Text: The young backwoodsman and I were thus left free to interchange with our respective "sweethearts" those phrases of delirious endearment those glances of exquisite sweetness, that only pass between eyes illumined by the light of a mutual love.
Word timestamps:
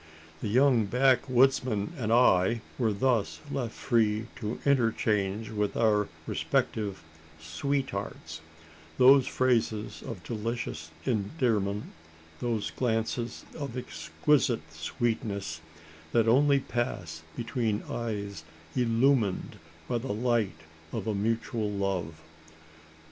The 0.41 0.47
young 0.47 0.87
backwoodsman 0.87 1.93
and 1.95 2.11
I 2.11 2.61
were 2.79 2.91
thus 2.91 3.39
left 3.51 3.75
free 3.75 4.25
to 4.37 4.57
interchange 4.65 5.51
with 5.51 5.77
our 5.77 6.07
respective 6.25 7.03
"sweethearts" 7.39 8.41
those 8.97 9.27
phrases 9.27 10.01
of 10.01 10.23
delirious 10.23 10.89
endearment 11.05 11.83
those 12.39 12.71
glances 12.71 13.45
of 13.55 13.77
exquisite 13.77 14.73
sweetness, 14.73 15.61
that 16.13 16.27
only 16.27 16.59
pass 16.61 17.21
between 17.37 17.83
eyes 17.83 18.43
illumined 18.75 19.59
by 19.87 19.99
the 19.99 20.13
light 20.13 20.61
of 20.91 21.05
a 21.05 21.13
mutual 21.13 21.69
love. 21.69 22.23